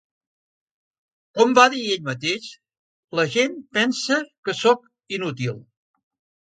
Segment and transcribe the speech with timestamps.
[1.39, 2.49] Com va dir ell mateix:
[3.21, 5.67] la gent pensa que soc inútil.